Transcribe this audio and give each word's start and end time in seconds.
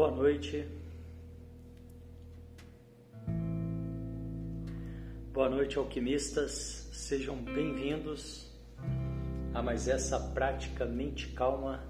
Boa 0.00 0.12
noite. 0.12 0.66
Boa 5.30 5.50
noite, 5.50 5.76
alquimistas. 5.76 6.88
Sejam 6.90 7.36
bem-vindos 7.36 8.50
a 9.52 9.62
mais 9.62 9.88
essa 9.88 10.18
prática 10.18 10.86
mente 10.86 11.28
calma 11.32 11.84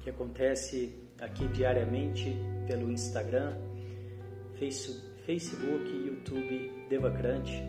que 0.00 0.08
acontece 0.08 0.98
aqui 1.20 1.46
diariamente 1.48 2.34
pelo 2.66 2.90
Instagram, 2.90 3.58
Facebook, 4.56 5.90
YouTube 5.90 6.86
Devacrante. 6.88 7.62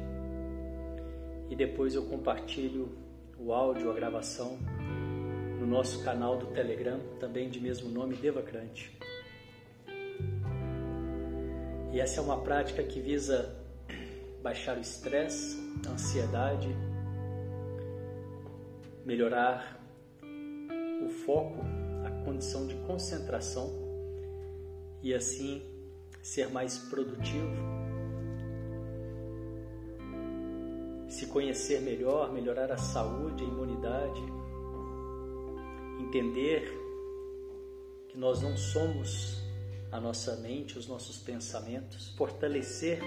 E 1.49 1.55
depois 1.57 1.95
eu 1.95 2.05
compartilho 2.05 2.97
o 3.37 3.51
áudio, 3.51 3.91
a 3.91 3.93
gravação 3.93 4.57
no 5.59 5.67
nosso 5.67 6.01
canal 6.05 6.37
do 6.37 6.45
Telegram, 6.45 7.01
também 7.19 7.49
de 7.49 7.59
mesmo 7.59 7.89
nome, 7.89 8.15
Devacrante. 8.15 8.96
E 11.97 11.99
essa 11.99 12.19
é 12.19 12.23
uma 12.23 12.39
prática 12.41 12.83
que 12.83 13.01
visa 13.01 13.57
baixar 14.43 14.77
o 14.77 14.79
estresse, 14.79 15.57
a 15.87 15.93
ansiedade, 15.93 16.69
melhorar 19.03 19.83
o 21.03 21.09
foco, 21.09 21.59
a 22.05 22.23
condição 22.23 22.67
de 22.67 22.75
concentração 22.85 23.73
e 25.01 25.11
assim 25.11 25.63
ser 26.21 26.51
mais 26.51 26.77
produtivo, 26.77 27.57
se 31.09 31.25
conhecer 31.25 31.81
melhor, 31.81 32.31
melhorar 32.31 32.71
a 32.71 32.77
saúde, 32.77 33.43
a 33.43 33.47
imunidade, 33.47 34.21
entender 35.99 36.71
que 38.07 38.19
nós 38.19 38.43
não 38.43 38.55
somos 38.55 39.46
a 39.91 39.99
nossa 39.99 40.35
mente, 40.37 40.77
os 40.77 40.87
nossos 40.87 41.17
pensamentos, 41.17 42.09
fortalecer 42.17 42.99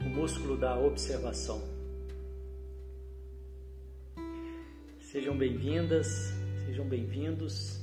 o 0.00 0.08
músculo 0.08 0.56
da 0.56 0.78
observação. 0.78 1.62
Sejam 5.00 5.36
bem-vindas, 5.36 6.32
sejam 6.64 6.86
bem-vindos. 6.86 7.80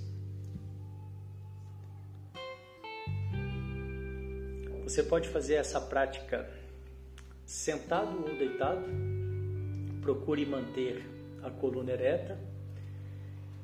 Você 4.83 5.03
pode 5.03 5.29
fazer 5.29 5.55
essa 5.55 5.79
prática 5.79 6.49
sentado 7.45 8.23
ou 8.23 8.35
deitado. 8.35 8.81
Procure 10.01 10.44
manter 10.47 11.05
a 11.44 11.51
coluna 11.51 11.91
ereta. 11.91 12.39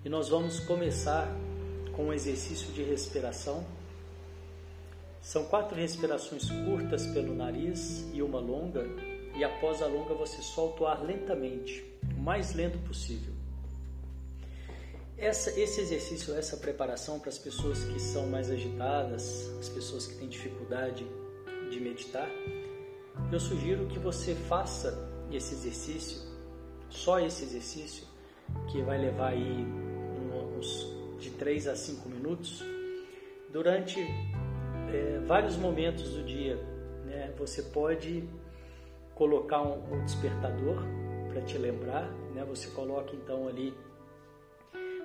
E 0.03 0.09
nós 0.09 0.30
vamos 0.30 0.59
começar 0.59 1.27
com 1.95 2.09
um 2.09 2.13
exercício 2.13 2.71
de 2.73 2.83
respiração 2.83 3.65
são 5.25 5.43
quatro 5.45 5.75
respirações 5.75 6.47
curtas 6.51 7.07
pelo 7.07 7.33
nariz 7.33 8.05
e 8.13 8.21
uma 8.21 8.39
longa, 8.39 8.85
e 9.35 9.43
após 9.43 9.81
a 9.81 9.87
longa 9.87 10.13
você 10.13 10.39
solta 10.39 10.83
o 10.83 10.85
ar 10.85 11.03
lentamente, 11.03 11.83
o 12.15 12.21
mais 12.21 12.53
lento 12.53 12.77
possível. 12.87 13.33
Essa, 15.17 15.49
esse 15.59 15.81
exercício, 15.81 16.35
essa 16.35 16.58
preparação 16.58 17.19
para 17.19 17.30
as 17.30 17.39
pessoas 17.39 17.83
que 17.85 17.99
são 17.99 18.27
mais 18.27 18.52
agitadas, 18.52 19.49
as 19.59 19.67
pessoas 19.67 20.05
que 20.05 20.14
têm 20.14 20.30
dificuldade 20.30 21.08
de 21.71 21.80
meditar, 21.80 22.30
eu 23.31 23.39
sugiro 23.39 23.87
que 23.87 23.97
você 23.97 24.35
faça 24.35 24.95
esse 25.31 25.55
exercício, 25.55 26.21
só 26.87 27.19
esse 27.19 27.45
exercício, 27.45 28.05
que 28.67 28.80
vai 28.83 28.99
levar 28.99 29.30
aí 29.30 29.65
uns 30.55 30.85
de 31.19 31.31
3 31.31 31.67
a 31.67 31.75
5 31.75 32.08
minutos, 32.09 32.64
durante 33.52 33.99
é, 34.95 35.20
vários 35.26 35.58
momentos 35.58 36.14
do 36.14 36.23
dia. 36.23 36.56
Né? 37.06 37.33
Você 37.38 37.61
pode 37.61 38.28
colocar 39.14 39.61
um, 39.61 39.94
um 39.94 40.04
despertador 40.06 40.83
para 41.30 41.42
te 41.42 41.58
lembrar, 41.58 42.10
né? 42.33 42.45
Você 42.45 42.70
coloca 42.70 43.16
então 43.16 43.48
ali 43.48 43.73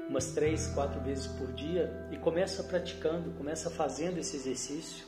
umas 0.09 0.33
três, 0.33 0.67
quatro 0.69 1.01
vezes 1.01 1.27
por 1.29 1.53
dia 1.53 2.09
e 2.11 2.17
começa 2.17 2.65
praticando, 2.65 3.31
começa 3.33 3.71
fazendo 3.71 4.19
esse 4.19 4.37
exercício. 4.37 5.07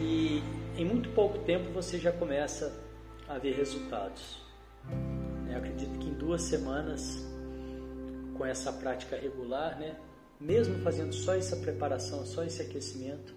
E 0.00 0.42
em 0.76 0.84
muito 0.84 1.10
pouco 1.10 1.38
tempo 1.40 1.70
você 1.72 1.98
já 1.98 2.12
começa 2.12 2.72
a 3.28 3.38
ver 3.38 3.54
resultados. 3.54 4.42
Eu 5.50 5.56
acredito 5.56 5.98
que 5.98 6.08
em 6.08 6.14
duas 6.14 6.42
semanas, 6.42 7.26
com 8.36 8.44
essa 8.44 8.72
prática 8.72 9.16
regular, 9.16 9.78
né, 9.78 9.96
mesmo 10.40 10.78
fazendo 10.78 11.12
só 11.12 11.34
essa 11.34 11.56
preparação, 11.56 12.24
só 12.24 12.42
esse 12.42 12.62
aquecimento, 12.62 13.34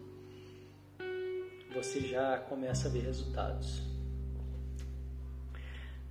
você 1.74 2.00
já 2.00 2.38
começa 2.38 2.88
a 2.88 2.92
ver 2.92 3.02
resultados. 3.02 3.82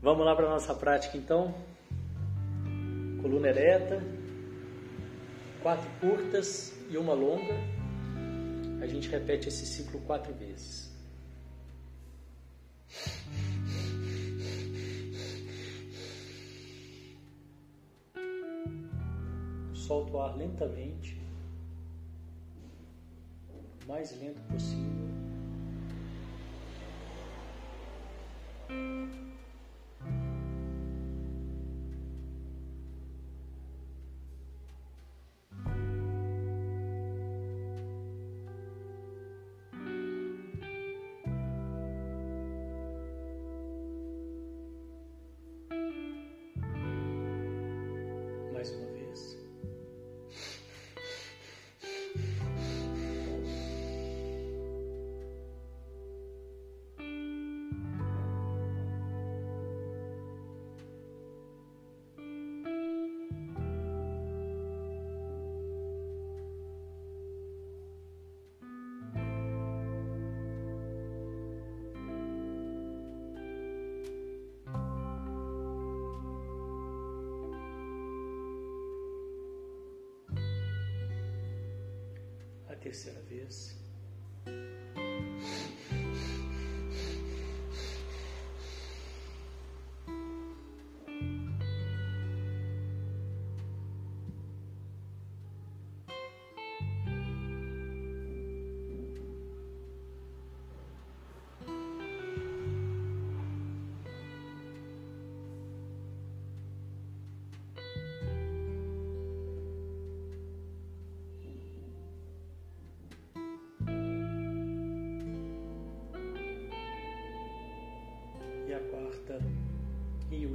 Vamos 0.03 0.26
lá 0.26 0.34
para 0.36 0.47
a 0.47 0.50
nossa 0.50 0.75
prática 0.75 1.16
então. 1.16 1.54
Coluna 3.22 3.48
ereta, 3.48 4.03
quatro 5.62 5.88
curtas 6.00 6.75
e 6.91 6.98
uma 6.98 7.14
longa. 7.14 7.54
A 8.82 8.86
gente 8.86 9.09
repete 9.09 9.48
esse 9.48 9.64
ciclo 9.64 10.00
quatro 10.00 10.34
vezes. 10.34 10.91
Solta 19.92 20.16
o 20.16 20.22
ar 20.22 20.36
lentamente, 20.38 21.20
o 23.84 23.86
mais 23.86 24.19
lento 24.19 24.41
possível. 24.50 25.03
Terceira 82.92 83.22
vez. 83.22 83.81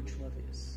Última 0.07 0.29
vez. 0.29 0.76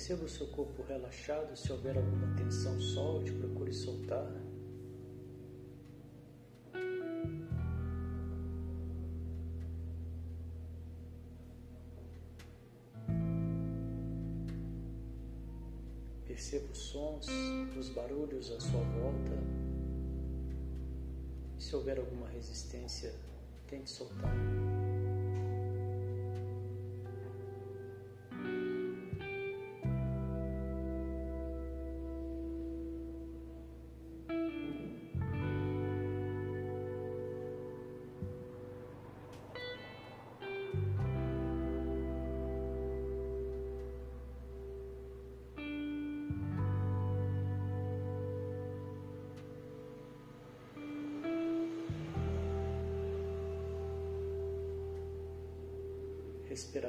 Perceba 0.00 0.24
o 0.24 0.28
seu 0.30 0.46
corpo 0.46 0.82
relaxado. 0.82 1.54
Se 1.54 1.70
houver 1.70 1.94
alguma 1.94 2.34
tensão, 2.34 2.80
solte, 2.80 3.32
procure 3.32 3.70
soltar. 3.70 4.32
Perceba 16.26 16.72
os 16.72 16.78
sons, 16.78 17.26
os 17.78 17.90
barulhos 17.90 18.50
à 18.52 18.58
sua 18.58 18.80
volta. 18.80 19.36
Se 21.58 21.76
houver 21.76 21.98
alguma 21.98 22.26
resistência, 22.28 23.12
tente 23.66 23.90
soltar. 23.90 24.79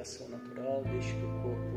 Respiração 0.02 0.28
natural, 0.30 0.84
deixe 0.86 1.14
que 1.14 1.26
o 1.26 1.42
corpo 1.42 1.71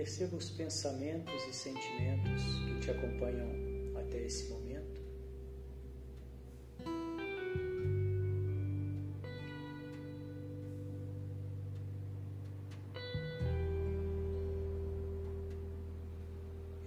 Perceba 0.00 0.34
os 0.34 0.48
pensamentos 0.48 1.46
e 1.46 1.52
sentimentos 1.52 2.42
que 2.64 2.80
te 2.80 2.90
acompanham 2.90 3.46
até 4.00 4.16
esse 4.22 4.48
momento. 4.48 4.98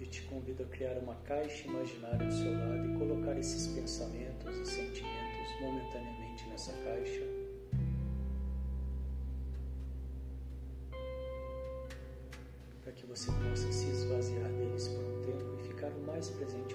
Eu 0.00 0.06
te 0.08 0.22
convido 0.22 0.64
a 0.64 0.66
criar 0.66 0.98
uma 0.98 1.14
caixa 1.22 1.68
imaginária 1.68 2.26
ao 2.26 2.32
seu 2.32 2.52
lado 2.52 2.84
e 2.84 2.98
colocar 2.98 3.38
esses 3.38 3.68
pensamentos 3.68 4.56
e 4.56 4.66
sentimentos 4.66 5.60
momentaneamente 5.60 6.48
nessa 6.48 6.72
caixa. 6.82 7.43
Você 13.14 13.30
possa 13.30 13.70
se 13.70 13.90
esvaziar 13.90 14.50
deles 14.54 14.88
por 14.88 15.04
um 15.04 15.22
tempo 15.22 15.56
e 15.56 15.62
ficar 15.62 15.86
o 15.86 16.00
mais 16.04 16.28
presente 16.30 16.74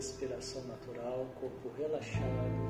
respiração 0.00 0.64
natural, 0.64 1.26
corpo 1.38 1.70
relaxado. 1.76 2.69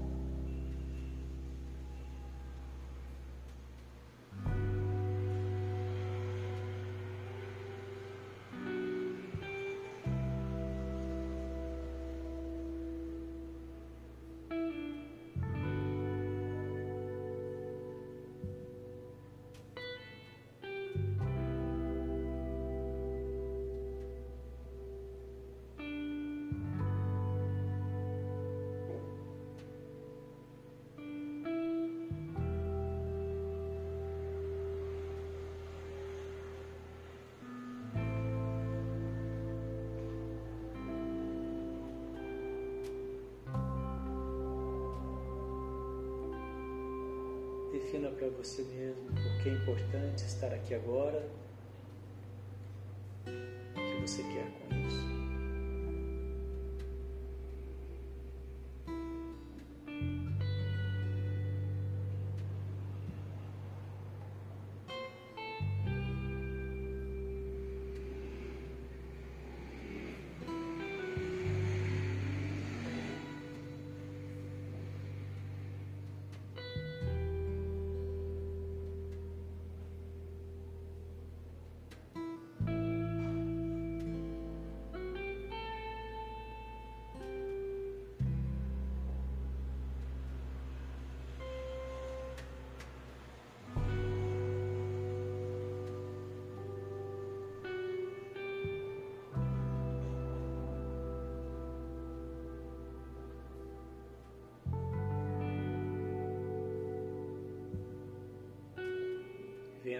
Para 48.21 48.29
você 48.29 48.61
mesmo 48.61 49.07
por 49.07 49.41
que 49.41 49.49
é 49.49 49.53
importante 49.53 50.23
estar 50.23 50.53
aqui 50.53 50.75
agora, 50.75 51.27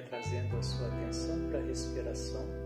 trazendo 0.10 0.58
a 0.58 0.62
sua 0.62 0.88
atenção 0.88 1.40
para 1.50 1.60
a 1.60 1.64
respiração. 1.64 2.61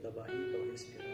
Da 0.00 0.10
barriga 0.10 0.58
ao 0.58 0.70
respirar. 0.70 1.09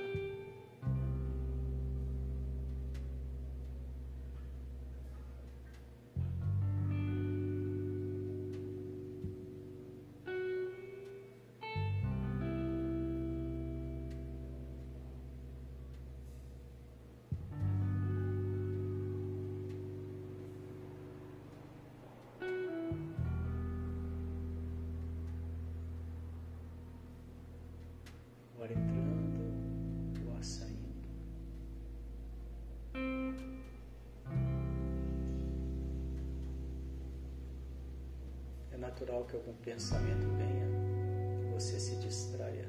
Natural 38.87 39.25
que 39.25 39.37
algum 39.37 39.55
pensamento 39.55 40.26
venha, 40.37 41.52
você 41.52 41.78
se 41.78 41.97
distraia. 41.97 42.66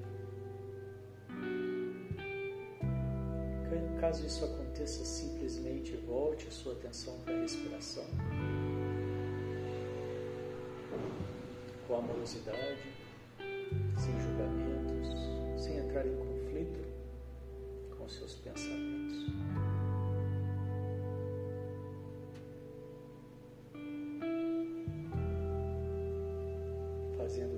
Caso 4.00 4.26
isso 4.28 4.46
aconteça, 4.46 5.04
simplesmente 5.04 5.96
volte 5.98 6.48
a 6.48 6.52
sua 6.52 6.74
atenção 6.74 7.18
para 7.26 7.34
a 7.34 7.42
respiração. 7.42 8.06
Com 11.88 11.96
amorosidade, 11.96 12.94
sem 13.98 14.20
julgamentos, 14.22 15.64
sem 15.64 15.78
entrar 15.78 16.06
em 16.06 16.16
conflito 16.16 16.80
com 17.98 18.08
seus 18.08 18.36
pensamentos. 18.36 19.67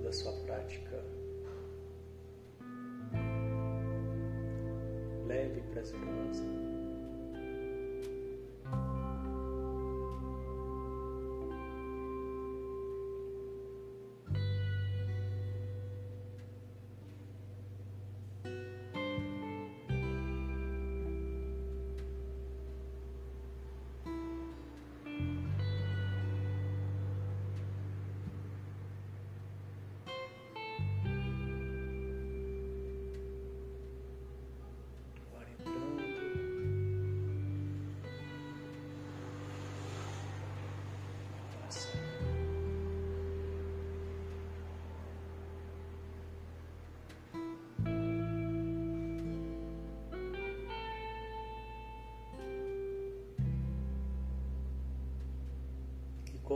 Da 0.10 0.14
sua 0.14 0.32
prática 0.32 1.04
leve 5.28 5.60
e 5.60 5.64
prazerosa. 5.72 6.69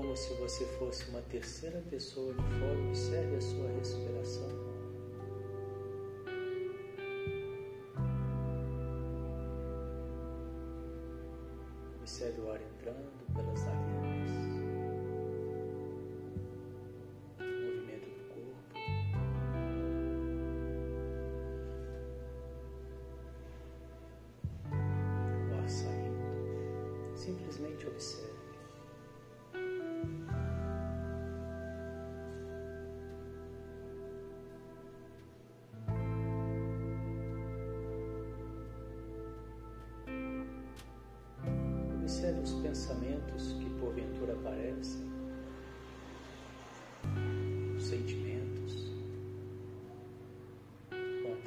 Como 0.04 0.18
se 0.18 0.34
você 0.34 0.66
fosse 0.66 1.10
uma 1.10 1.22
terceira 1.22 1.82
pessoa 1.90 2.34
de 2.34 2.44
fora, 2.60 2.78
observe 2.90 3.38
a 3.38 3.42
sua 3.42 3.70
respiração. 3.80 4.73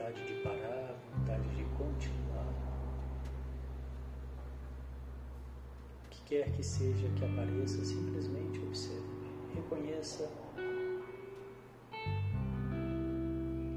Vontade 0.06 0.24
de 0.24 0.34
parar, 0.34 0.94
vontade 1.18 1.48
de 1.56 1.64
continuar. 1.76 2.54
O 6.04 6.08
que 6.08 6.22
quer 6.22 6.52
que 6.52 6.62
seja 6.62 7.08
que 7.16 7.24
apareça, 7.24 7.84
simplesmente 7.84 8.60
observe, 8.60 9.02
reconheça 9.54 10.30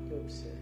e 0.08 0.14
observe. 0.14 0.59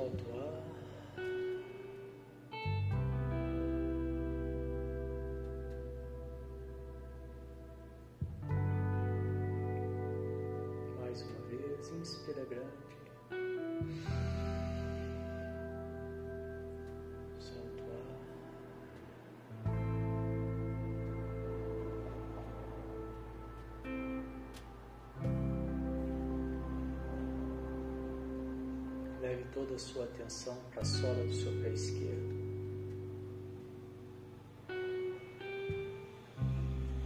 Solta 0.00 0.24
o 0.24 0.40
ar. 0.40 0.62
Mais 11.00 11.22
uma 11.22 11.40
vez, 11.48 11.92
inspira 11.92 12.46
grande. 12.46 12.69
Leve 29.40 29.44
toda 29.52 29.74
a 29.74 29.78
sua 29.78 30.04
atenção 30.04 30.56
para 30.70 30.82
a 30.82 30.84
sola 30.84 31.24
do 31.24 31.32
seu 31.32 31.52
pé 31.62 31.70
esquerdo. 31.70 32.40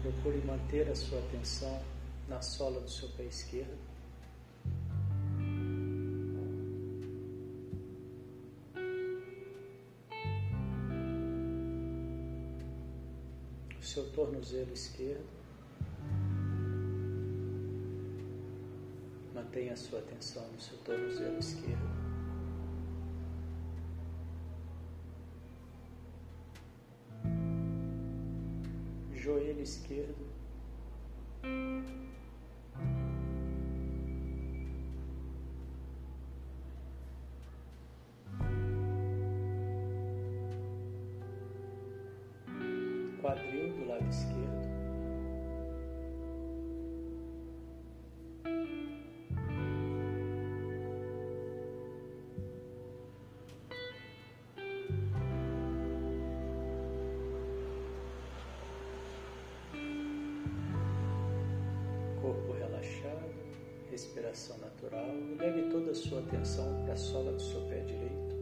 Procure 0.02 0.38
manter 0.44 0.88
a 0.90 0.94
sua 0.94 1.18
atenção 1.20 1.80
na 2.28 2.40
sola 2.42 2.80
do 2.80 2.90
seu 2.90 3.08
pé 3.10 3.24
esquerdo. 3.24 3.78
Seu 13.80 14.10
tornozelo 14.10 14.72
esquerdo. 14.72 15.24
Mantenha 19.32 19.74
a 19.74 19.76
sua 19.76 20.00
atenção 20.00 20.44
no 20.50 20.60
seu 20.60 20.76
tornozelo 20.78 21.38
esquerdo. 21.38 22.03
Esquerdo. 29.64 30.43
Atenção 66.34 66.82
para 66.82 66.94
a 66.94 66.96
sola 66.96 67.32
do 67.32 67.40
seu 67.40 67.60
pé 67.62 67.80
direito. 67.80 68.34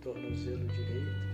tornozelo 0.00 0.66
direito. 0.68 1.27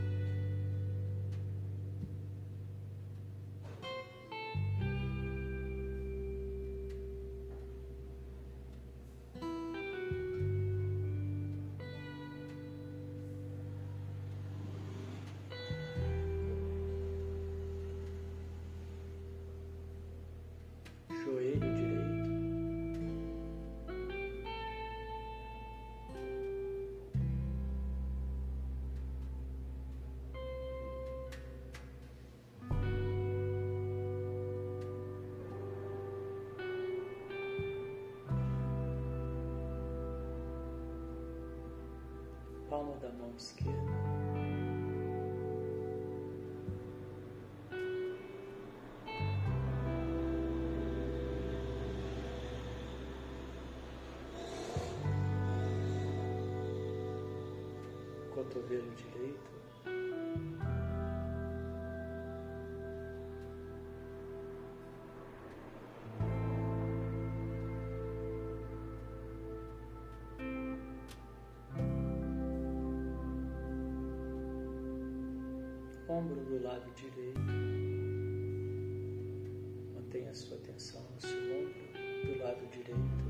Palma 42.74 42.96
da 42.96 43.08
mão 43.10 43.32
esquerda. 43.36 43.72
Cotovelo 58.34 58.90
direito. 58.96 59.53
Ombro 76.24 76.40
do 76.44 76.62
lado 76.62 76.90
direito. 76.94 77.40
Mantenha 79.94 80.30
a 80.30 80.34
sua 80.34 80.56
atenção 80.56 81.02
no 81.14 81.20
seu 81.20 81.38
ombro 81.38 82.32
do 82.32 82.42
lado 82.42 82.66
direito. 82.70 83.23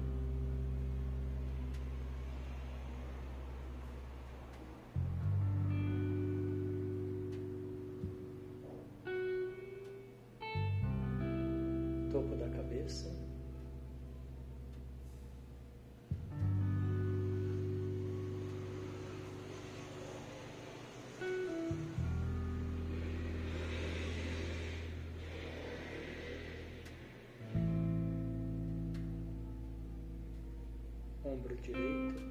Ombro 31.35 31.57
direito, 31.57 32.23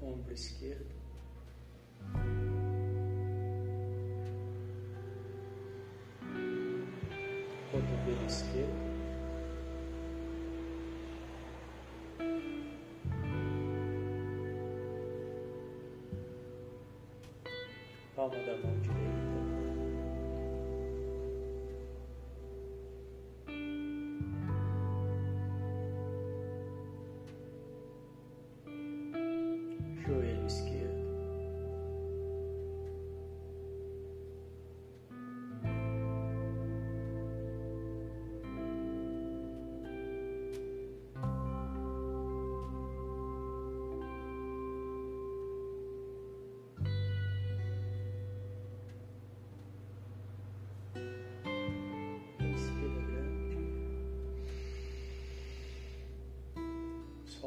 ombro 0.00 0.32
esquerdo, 0.32 0.94
cotovelo 7.72 8.26
esquerdo. 8.26 8.88
Palma 18.14 18.36
da 18.36 18.56
mão 18.58 18.80
direita. 18.80 19.07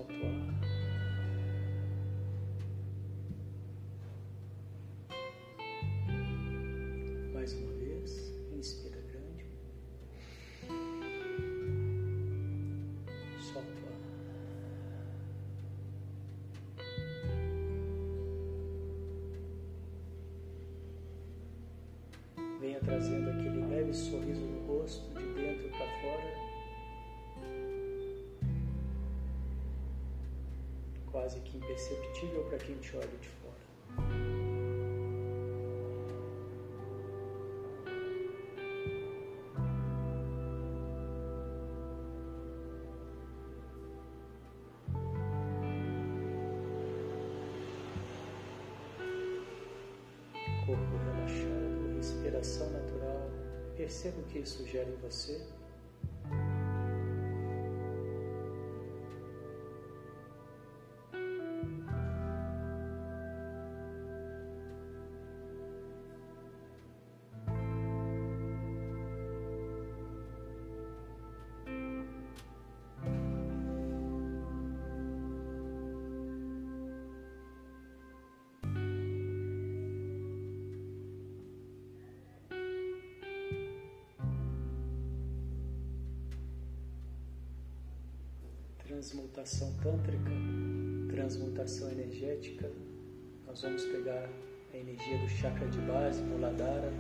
Ar. 0.02 0.08
Mais 7.34 7.54
uma 7.54 7.72
vez, 7.74 8.34
inspira 8.52 9.00
grande. 9.12 9.46
Solta 13.40 13.70
o 13.70 13.86
ar. 13.86 14.00
Venha 22.60 22.80
trazendo 22.80 23.30
aquele 23.30 23.66
leve 23.68 23.94
sorriso 23.94 24.42
no 24.42 24.66
rosto, 24.66 25.14
de 25.14 25.34
dentro 25.34 25.70
para 25.70 25.88
fora. 26.02 26.51
Quase 31.22 31.40
que 31.42 31.56
imperceptível 31.56 32.44
para 32.46 32.58
quem 32.58 32.76
te 32.80 32.98
olha 32.98 33.06
de 33.06 33.28
fora. 33.28 33.62
corpo 50.66 50.98
relaxado, 50.98 51.96
respiração 51.98 52.68
natural. 52.72 53.30
Perceba 53.78 54.20
o 54.22 54.24
que 54.24 54.40
isso 54.40 54.66
gera 54.66 54.90
em 54.90 54.96
você. 54.96 55.40
Transmutação 89.02 89.74
tântrica, 89.82 90.32
transmutação 91.10 91.90
energética. 91.90 92.72
Nós 93.48 93.60
vamos 93.64 93.84
pegar 93.86 94.30
a 94.72 94.78
energia 94.78 95.18
do 95.18 95.28
chakra 95.28 95.68
de 95.70 95.80
base, 95.80 96.22
Muladhara, 96.22 96.94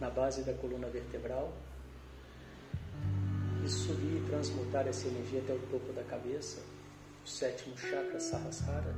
na 0.00 0.10
base 0.10 0.42
da 0.42 0.52
coluna 0.54 0.88
vertebral 0.88 1.56
e 3.64 3.68
subir 3.68 4.20
e 4.20 4.26
transmutar 4.28 4.88
essa 4.88 5.06
energia 5.06 5.42
até 5.42 5.52
o 5.52 5.60
topo 5.70 5.92
da 5.92 6.02
cabeça, 6.02 6.60
o 7.24 7.28
sétimo 7.28 7.78
chakra 7.78 8.18
Sahasrara. 8.18 8.96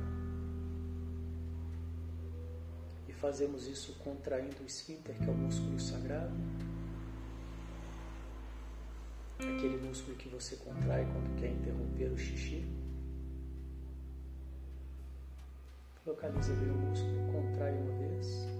E 3.07 3.13
fazemos 3.13 3.67
isso 3.67 3.93
contraindo 4.03 4.63
o 4.63 4.65
esfíncter, 4.65 5.15
que 5.15 5.25
é 5.25 5.31
o 5.31 5.37
músculo 5.37 5.79
sagrado 5.79 6.33
aquele 9.47 9.77
músculo 9.77 10.17
que 10.17 10.27
você 10.27 10.55
contrai 10.57 11.05
quando 11.05 11.39
quer 11.39 11.51
interromper 11.51 12.11
o 12.11 12.17
xixi. 12.17 12.65
Localize 16.05 16.51
bem 16.53 16.71
o 16.71 16.77
músculo, 16.77 17.31
contrai 17.31 17.73
uma 17.73 17.97
vez. 17.97 18.58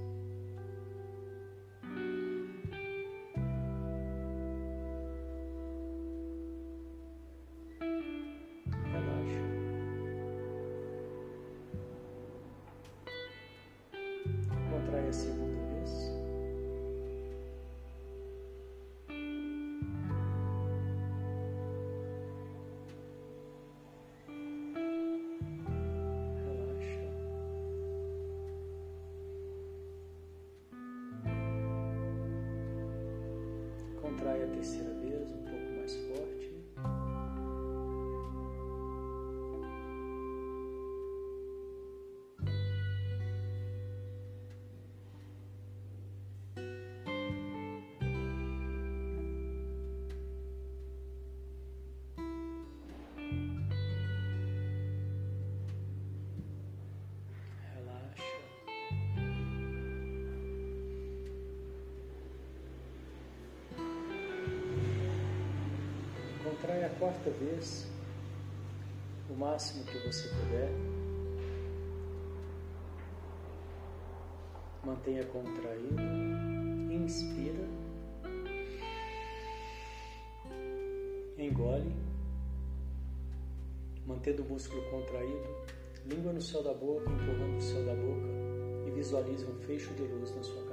Contrai 34.60 34.89
Contrai 66.60 66.84
a 66.84 66.90
quarta 66.90 67.30
vez, 67.30 67.88
o 69.30 69.34
máximo 69.34 69.86
que 69.86 69.98
você 70.00 70.28
puder. 70.28 70.70
Mantenha 74.84 75.24
contraído. 75.28 75.96
Inspira. 76.92 77.66
Engole. 81.38 81.96
Mantendo 84.06 84.44
o 84.44 84.50
músculo 84.50 84.82
contraído. 84.92 85.48
Língua 86.08 86.34
no 86.34 86.42
céu 86.42 86.62
da 86.62 86.74
boca, 86.74 87.10
empurrando 87.10 87.58
o 87.58 87.62
céu 87.62 87.86
da 87.86 87.94
boca. 87.94 88.28
E 88.86 88.92
visualize 88.92 89.46
um 89.46 89.56
fecho 89.62 89.94
de 89.94 90.04
luz 90.04 90.36
na 90.36 90.44
sua 90.44 90.64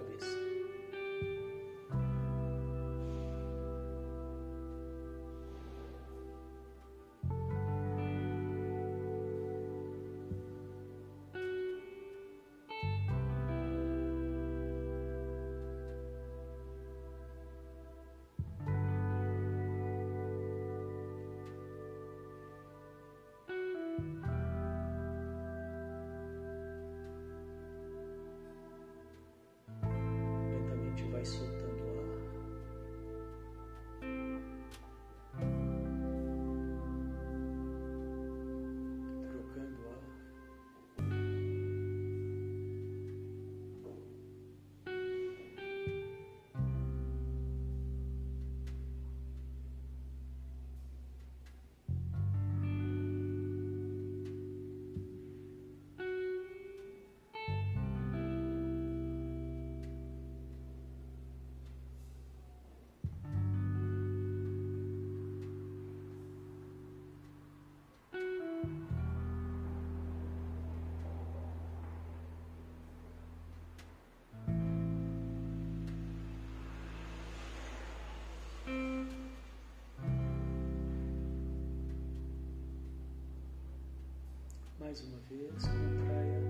Mais 84.97 85.09
uma 85.09 85.19
vez, 85.29 85.63
contraia. 85.67 86.41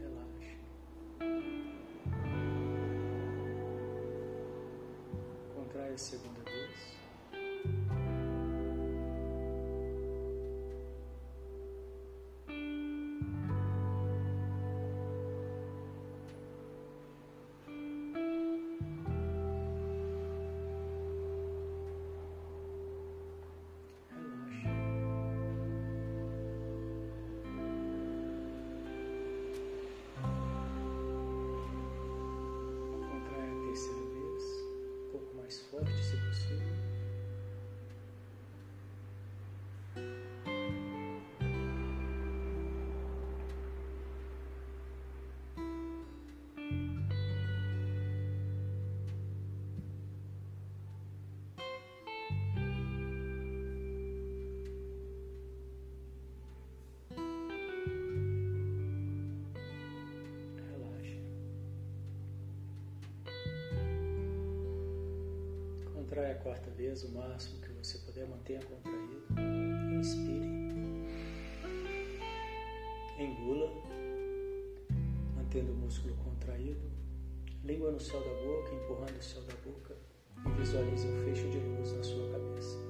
Relaxe. 0.00 0.56
Contraia 5.54 5.92
a 5.92 5.98
segunda 5.98 6.40
vez. 6.44 6.97
Quarta 66.42 66.70
vez 66.70 67.04
o 67.04 67.10
máximo 67.10 67.60
que 67.60 67.72
você 67.72 67.98
puder, 67.98 68.26
mantenha 68.28 68.60
contraído. 68.62 69.26
Inspire. 69.98 70.48
Engula, 73.18 73.70
mantendo 75.34 75.72
o 75.72 75.76
músculo 75.76 76.14
contraído. 76.16 76.88
Língua 77.64 77.90
no 77.90 78.00
céu 78.00 78.20
da 78.20 78.26
boca, 78.26 78.74
empurrando 78.74 79.18
o 79.18 79.22
céu 79.22 79.42
da 79.42 79.54
boca. 79.64 79.96
E 80.46 80.50
visualize 80.60 81.06
um 81.06 81.24
fecho 81.24 81.48
de 81.50 81.58
luz 81.58 81.92
na 81.92 82.02
sua 82.02 82.30
cabeça. 82.30 82.87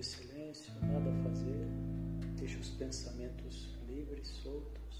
De 0.00 0.06
silêncio, 0.06 0.72
nada 0.80 1.10
a 1.10 1.24
fazer. 1.24 1.66
Deixa 2.38 2.58
os 2.58 2.70
pensamentos 2.70 3.76
livres, 3.86 4.28
soltos. 4.28 4.98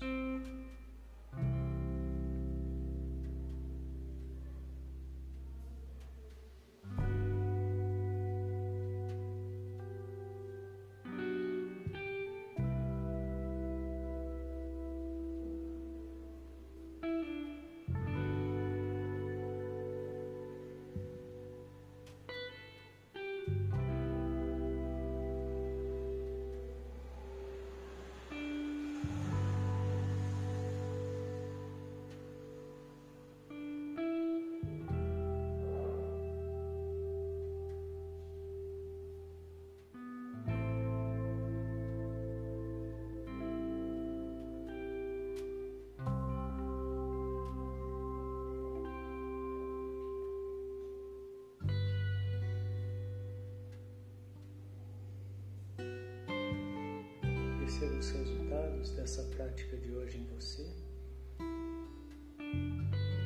Os 58.01 58.11
resultados 58.13 58.93
dessa 58.93 59.23
prática 59.25 59.77
de 59.77 59.93
hoje 59.93 60.17
em 60.17 60.25
você. 60.35 60.67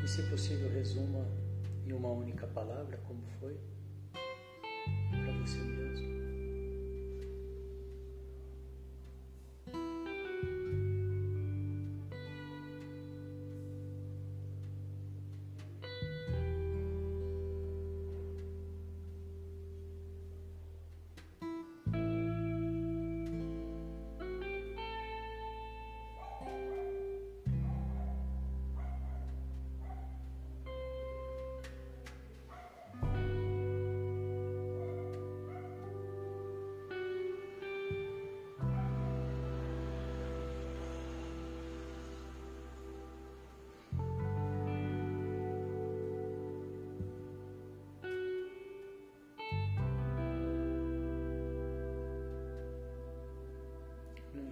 E, 0.02 0.08
se 0.08 0.20
possível, 0.24 0.68
resuma 0.68 1.24
em 1.86 1.92
uma 1.92 2.10
única 2.10 2.44
palavra 2.48 2.98
como 3.06 3.24
foi 3.38 3.56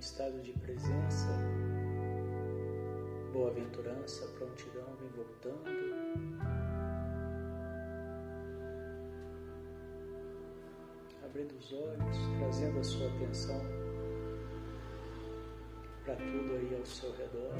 estado 0.03 0.43
de 0.43 0.53
presença, 0.55 1.29
boa-aventurança, 3.33 4.27
prontidão, 4.37 4.97
vem 4.97 5.09
voltando. 5.11 5.71
abrindo 11.25 11.57
os 11.57 11.73
olhos, 11.73 12.17
trazendo 12.39 12.79
a 12.81 12.85
sua 12.85 13.07
atenção 13.07 13.59
para 16.05 16.17
tudo 16.17 16.53
aí 16.53 16.77
ao 16.77 16.85
seu 16.85 17.11
redor. 17.13 17.55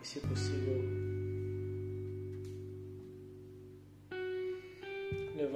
E 0.00 0.06
se 0.06 0.20
possível, 0.20 0.99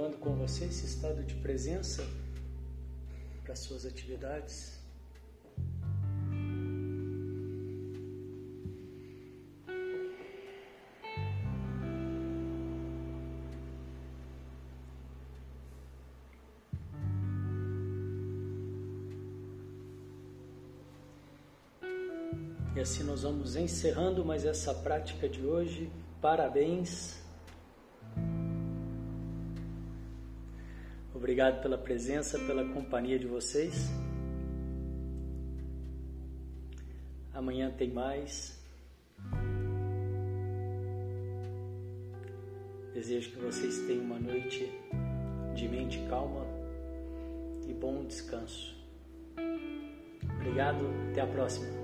levando 0.05 0.19
com 0.19 0.35
você 0.35 0.67
esse 0.67 0.85
estado 0.85 1.23
de 1.23 1.35
presença 1.37 2.07
para 3.43 3.57
suas 3.57 3.87
atividades. 3.87 4.79
E 22.77 22.81
assim 22.81 23.05
nós 23.05 23.23
vamos 23.23 23.57
encerrando 23.57 24.23
mais 24.25 24.45
essa 24.45 24.75
prática 24.75 25.27
de 25.27 25.47
hoje. 25.47 25.91
Parabéns. 26.21 27.24
Obrigado 31.35 31.63
pela 31.63 31.77
presença, 31.77 32.39
pela 32.39 32.65
companhia 32.65 33.19
de 33.19 33.27
vocês. 33.27 33.91
Amanhã 37.33 37.73
tem 37.77 37.91
mais. 37.91 38.57
Desejo 42.95 43.33
que 43.33 43.41
vocês 43.41 43.81
tenham 43.81 44.05
uma 44.05 44.21
noite 44.21 44.71
de 45.57 45.69
mente 45.69 45.99
calma 46.09 46.47
e 47.69 47.73
bom 47.73 48.05
descanso. 48.05 48.73
Obrigado, 50.39 50.87
até 51.11 51.21
a 51.21 51.27
próxima. 51.27 51.84